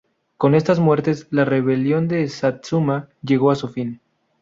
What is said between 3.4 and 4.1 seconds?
a su fin.